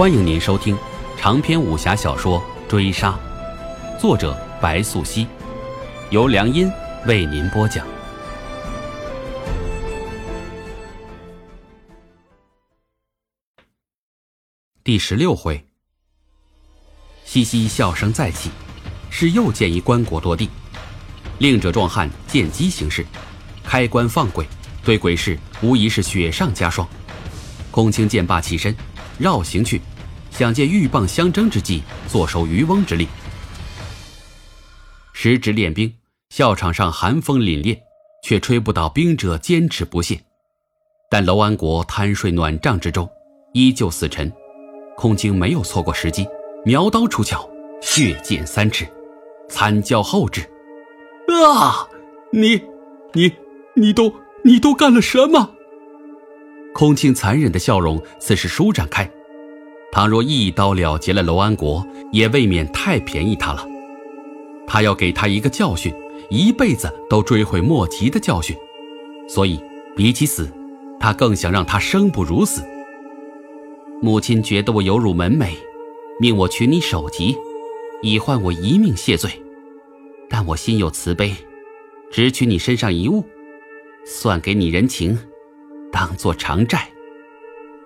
[0.00, 0.74] 欢迎您收听
[1.18, 3.20] 长篇武侠小说《追杀》，
[4.00, 5.26] 作者白素熙，
[6.08, 6.72] 由良音
[7.04, 7.86] 为您播讲。
[14.82, 15.62] 第十六回，
[17.26, 18.50] 嘻嘻笑声再起，
[19.10, 20.48] 是又见一棺椁落地，
[21.40, 23.04] 令者壮汉见机行事，
[23.62, 24.46] 开棺放鬼，
[24.82, 26.88] 对鬼市无疑是雪上加霜。
[27.70, 28.74] 空青剑罢起身，
[29.18, 29.78] 绕行去。
[30.30, 33.06] 想借鹬蚌相争之际，坐收渔翁之利。
[35.12, 35.92] 时值练兵，
[36.30, 37.78] 校场上寒风凛冽，
[38.24, 40.20] 却吹不倒兵者坚持不懈。
[41.10, 43.08] 但楼安国贪睡暖帐之中，
[43.52, 44.32] 依旧死沉。
[44.96, 46.26] 空青没有错过时机，
[46.64, 47.48] 苗刀出鞘，
[47.82, 48.86] 血溅三尺，
[49.48, 50.42] 惨叫后至。
[51.44, 51.86] 啊！
[52.32, 52.62] 你、
[53.12, 53.32] 你、
[53.74, 55.50] 你都、你都干了什么？
[56.72, 59.10] 空青残忍的笑容此时舒展开。
[59.92, 63.66] 倘若一刀了结了楼安国，也未免太便宜他了。
[64.66, 65.92] 他要给他一个教训，
[66.28, 68.56] 一辈子都追悔莫及的教训。
[69.28, 69.60] 所以，
[69.96, 70.48] 比起死，
[71.00, 72.62] 他更想让他生不如死。
[74.00, 75.50] 母亲觉得我有辱门楣，
[76.20, 77.36] 命我取你首级，
[78.02, 79.30] 以换我一命谢罪。
[80.28, 81.34] 但我心有慈悲，
[82.12, 83.24] 只取你身上一物，
[84.04, 85.18] 算给你人情，
[85.90, 86.88] 当做偿债。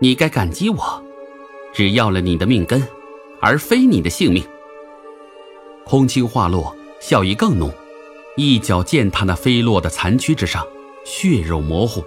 [0.00, 1.03] 你该感激我。
[1.74, 2.82] 只要了你的命根，
[3.40, 4.42] 而非你的性命。
[5.84, 7.70] 空青话落，笑意更浓，
[8.36, 10.64] 一脚践踏那飞落的残躯之上，
[11.04, 12.02] 血肉模糊。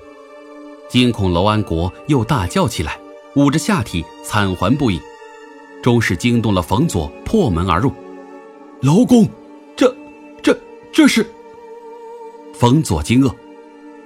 [0.89, 2.97] 惊恐楼安国又大叫起来，
[3.35, 5.01] 捂着下体惨还不已，
[5.83, 7.91] 终是惊动了冯佐，破门而入。
[8.81, 9.27] 楼公，
[9.75, 9.93] 这、
[10.41, 10.57] 这、
[10.93, 11.29] 这是？
[12.53, 13.31] 冯佐惊愕，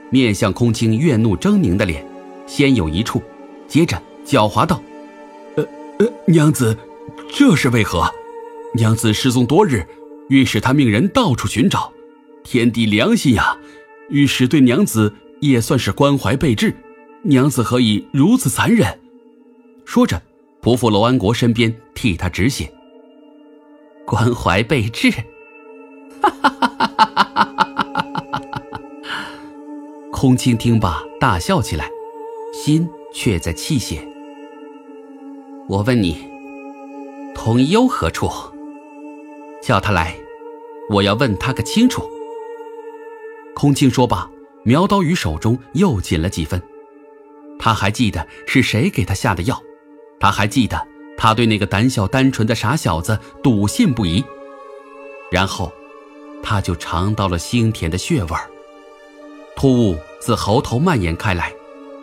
[0.10, 2.04] 面向空青怨怒狰狞的脸，
[2.48, 3.22] 先有一处，
[3.68, 4.82] 接着狡猾道。
[6.28, 6.78] 娘子，
[7.34, 8.10] 这是为何？
[8.74, 9.86] 娘子失踪多日，
[10.30, 11.92] 御史他命人到处寻找，
[12.44, 13.58] 天地良心呀！
[14.10, 16.74] 御史对娘子也算是关怀备至，
[17.24, 18.98] 娘子何以如此残忍？
[19.86, 20.22] 说着，
[20.62, 22.72] 匍匐楼安国身边替他止血。
[24.06, 25.12] 关怀备至，
[26.22, 28.82] 哈哈哈哈哈哈！
[30.12, 31.90] 空青听罢大笑起来，
[32.54, 34.08] 心却在泣血。
[35.72, 36.18] 我问你，
[37.34, 38.30] 童幽何处？
[39.64, 40.14] 叫他来，
[40.90, 42.04] 我要问他个清楚。
[43.56, 44.30] 空青说罢，
[44.66, 46.62] 苗刀于手中又紧了几分。
[47.58, 49.64] 他还记得是谁给他下的药，
[50.20, 50.86] 他还记得
[51.18, 54.22] 他对那个胆小单纯的傻小子笃信不疑。
[55.32, 55.72] 然后，
[56.44, 58.52] 他就尝到了腥甜的血味儿。
[59.56, 61.54] 突兀自喉头蔓延开来，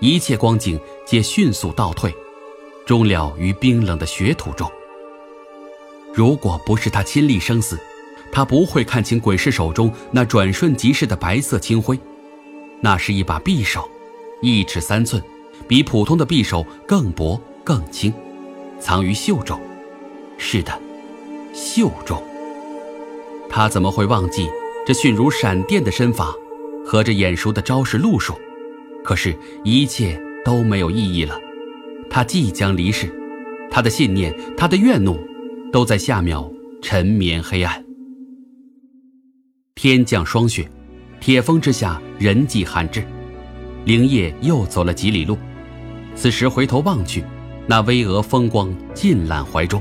[0.01, 2.11] 一切光景皆迅速倒退。
[2.89, 4.67] 终了于冰冷的血土中。
[6.15, 7.79] 如果不是他亲历生死，
[8.33, 12.01] 他不会看清鬼市手中那转瞬即逝的白色青灰。
[12.81, 13.87] 那是一把匕首，
[14.41, 15.23] 一尺三寸，
[15.69, 18.11] 比普通的匕首更薄更轻，
[18.81, 19.61] 藏于袖中。
[20.39, 20.73] 是的，
[21.53, 22.23] 袖中。
[23.51, 24.49] 他怎么会忘记
[24.87, 26.35] 这迅如闪电的身法
[26.87, 28.33] 和这眼熟的招式路数？
[29.05, 31.39] 可是，一切都没有意义了。
[32.11, 33.13] 他即将离世，
[33.71, 35.19] 他的信念，他的怨怒，
[35.71, 36.51] 都在下秒
[36.83, 37.85] 沉眠黑暗。
[39.75, 40.69] 天降霜雪，
[41.21, 43.05] 铁峰之下人迹罕至。
[43.85, 45.39] 灵叶又走了几里路，
[46.15, 47.23] 此时回头望去，
[47.67, 49.81] 那巍峨风光尽揽怀中。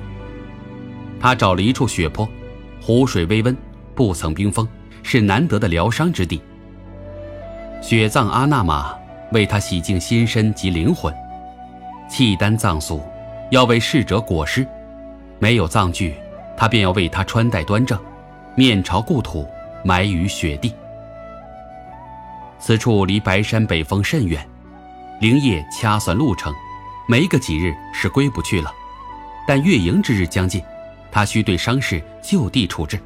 [1.20, 2.30] 他找了一处雪坡，
[2.80, 3.58] 湖水微温，
[3.96, 4.68] 不曾冰封，
[5.02, 6.40] 是难得的疗伤之地。
[7.82, 8.94] 雪藏阿那玛
[9.32, 11.14] 为他洗净心身及灵魂。
[12.10, 13.02] 契丹藏俗，
[13.52, 14.66] 要为逝者裹尸，
[15.40, 16.16] 没有藏具，
[16.56, 18.00] 他便要为他穿戴端正，
[18.56, 19.48] 面朝故土，
[19.84, 20.74] 埋于雪地。
[22.60, 24.44] 此处离白山北峰甚远，
[25.20, 26.54] 灵叶掐算路程，
[27.08, 28.72] 没个几日是归不去了。
[29.48, 30.62] 但月营之日将近，
[31.12, 33.00] 他需对伤势就地处置。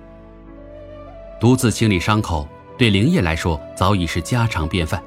[1.39, 5.01] 独自清理伤口，对灵叶来说早已是家常便饭。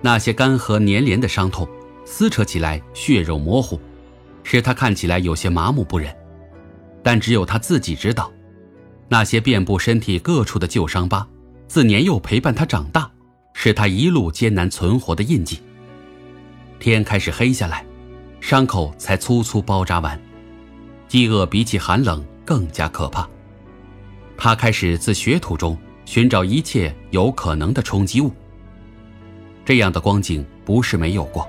[0.00, 1.68] 那些干涸粘连的伤痛。
[2.06, 3.78] 撕扯起来，血肉模糊，
[4.44, 6.10] 使他看起来有些麻木不仁。
[7.02, 8.32] 但只有他自己知道，
[9.08, 11.26] 那些遍布身体各处的旧伤疤，
[11.66, 13.10] 自年幼陪伴他长大，
[13.52, 15.60] 是他一路艰难存活的印记。
[16.78, 17.84] 天开始黑下来，
[18.40, 20.18] 伤口才粗粗包扎完。
[21.08, 23.28] 饥饿比起寒冷更加可怕。
[24.36, 28.32] 他开始自血土中寻找一切有可能的冲击物。
[29.64, 31.48] 这样的光景不是没有过。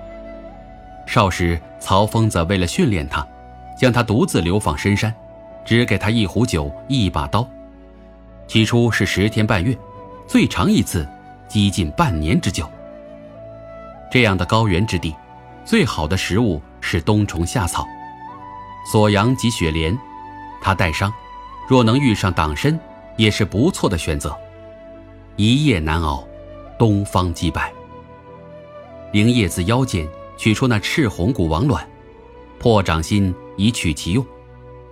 [1.07, 3.25] 少时，曹疯子为了训练他，
[3.79, 5.11] 将他独自流放深山，
[5.65, 7.47] 只给他一壶酒、一把刀。
[8.45, 9.75] 起初是十天半月，
[10.27, 11.07] 最长一次，
[11.47, 12.69] 几近半年之久。
[14.11, 15.15] 这样的高原之地，
[15.65, 17.85] 最好的食物是冬虫夏草、
[18.91, 19.97] 锁阳及雪莲。
[20.61, 21.11] 他带伤，
[21.69, 22.77] 若能遇上党参，
[23.15, 24.37] 也是不错的选择。
[25.37, 26.27] 一夜难熬，
[26.77, 27.71] 东方既败。
[29.13, 30.05] 灵叶自腰间
[30.37, 31.85] 取出那赤红骨王卵，
[32.59, 34.25] 破掌心以取其用，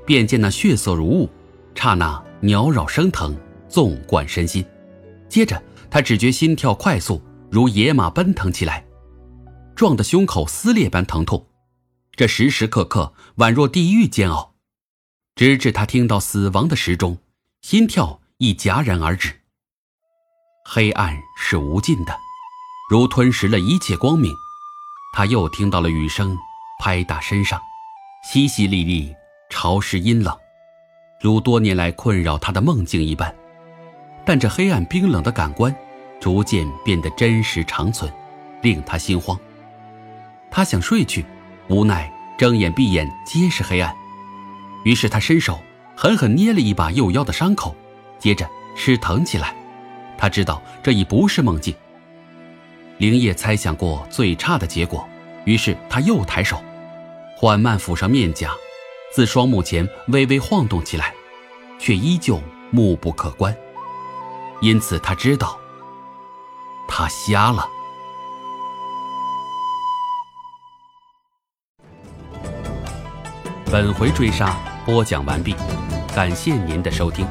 [0.06, 1.30] 便见那血色如雾，
[1.76, 3.38] 刹那鸟绕升腾，
[3.70, 4.66] 纵贯身心。
[5.30, 8.86] 接着他只觉心跳快速，如野马奔腾起来，
[9.76, 11.48] 撞得胸口撕裂般疼痛。
[12.16, 14.56] 这时时刻刻宛若地狱煎熬，
[15.36, 17.18] 直至他听到死亡的时钟，
[17.62, 19.42] 心跳亦戛然而止。
[20.68, 22.18] 黑暗是无尽的。
[22.90, 24.32] 如吞噬了一切光明，
[25.16, 26.38] 他又听到了雨声
[26.78, 27.58] 拍打身上，
[28.30, 29.16] 淅淅沥沥，
[29.50, 30.38] 潮湿阴冷，
[31.22, 33.34] 如多年来困扰他的梦境一般。
[34.26, 35.74] 但这黑暗冰冷的感官，
[36.20, 38.12] 逐渐变得真实长存，
[38.62, 39.40] 令他心慌。
[40.52, 41.26] 他想睡去，
[41.70, 43.96] 无奈睁眼闭眼皆是黑暗。
[44.84, 45.58] 于是他伸手
[45.96, 47.74] 狠狠捏了一把右腰的伤口，
[48.20, 48.46] 接着
[48.76, 49.56] 湿疼起来。
[50.18, 51.74] 他知道这已不是梦境。
[52.98, 55.08] 灵叶猜想过最差的结果，
[55.44, 56.64] 于是他又抬手，
[57.36, 58.52] 缓慢抚上面颊，
[59.14, 61.14] 自双目前微微晃动起来，
[61.78, 63.56] 却依旧目不可观。
[64.62, 65.60] 因此他知道，
[66.88, 67.68] 他瞎了。
[73.70, 75.54] 本回追杀播讲完毕，
[76.16, 77.28] 感谢您的收听。